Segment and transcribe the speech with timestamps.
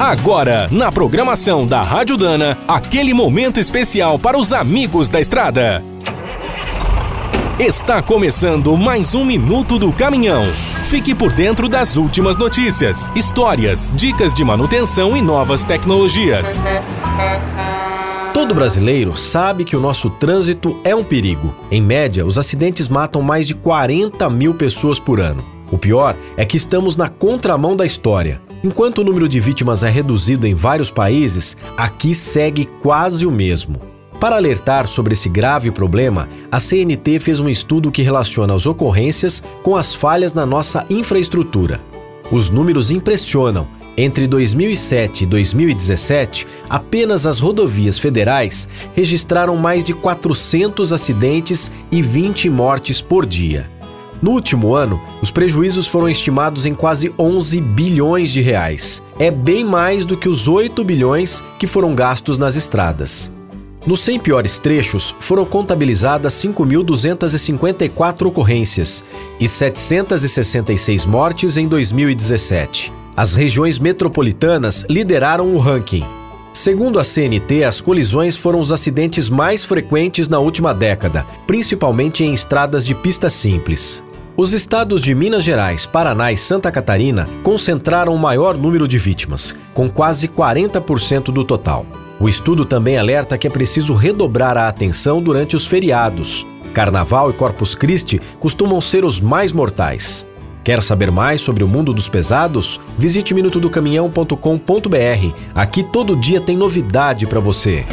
[0.00, 5.82] Agora, na programação da Rádio Dana, aquele momento especial para os amigos da estrada.
[7.58, 10.52] Está começando mais um Minuto do Caminhão.
[10.84, 16.62] Fique por dentro das últimas notícias, histórias, dicas de manutenção e novas tecnologias.
[18.32, 21.52] Todo brasileiro sabe que o nosso trânsito é um perigo.
[21.72, 25.44] Em média, os acidentes matam mais de 40 mil pessoas por ano.
[25.72, 28.40] O pior é que estamos na contramão da história.
[28.62, 33.80] Enquanto o número de vítimas é reduzido em vários países, aqui segue quase o mesmo.
[34.18, 39.42] Para alertar sobre esse grave problema, a CNT fez um estudo que relaciona as ocorrências
[39.62, 41.80] com as falhas na nossa infraestrutura.
[42.30, 43.68] Os números impressionam.
[43.96, 52.50] Entre 2007 e 2017, apenas as rodovias federais registraram mais de 400 acidentes e 20
[52.50, 53.77] mortes por dia.
[54.20, 59.02] No último ano, os prejuízos foram estimados em quase 11 bilhões de reais.
[59.18, 63.30] É bem mais do que os 8 bilhões que foram gastos nas estradas.
[63.86, 69.04] Nos 100 piores trechos, foram contabilizadas 5.254 ocorrências
[69.40, 72.92] e 766 mortes em 2017.
[73.16, 76.04] As regiões metropolitanas lideraram o ranking.
[76.52, 82.34] Segundo a CNT, as colisões foram os acidentes mais frequentes na última década, principalmente em
[82.34, 84.02] estradas de pista simples.
[84.40, 89.52] Os estados de Minas Gerais, Paraná e Santa Catarina concentraram o maior número de vítimas,
[89.74, 91.84] com quase 40% do total.
[92.20, 96.46] O estudo também alerta que é preciso redobrar a atenção durante os feriados.
[96.72, 100.24] Carnaval e Corpus Christi costumam ser os mais mortais.
[100.62, 102.78] Quer saber mais sobre o mundo dos pesados?
[102.96, 105.34] Visite minutodocaminhão.com.br.
[105.52, 107.84] Aqui todo dia tem novidade para você.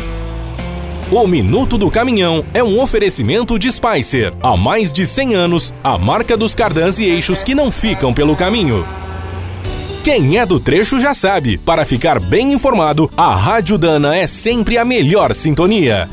[1.11, 4.33] O Minuto do Caminhão é um oferecimento de Spicer.
[4.41, 8.35] Há mais de 100 anos, a marca dos cardãs e eixos que não ficam pelo
[8.35, 8.83] caminho.
[10.03, 14.79] Quem é do trecho já sabe, para ficar bem informado, a Rádio Dana é sempre
[14.79, 16.09] a melhor sintonia.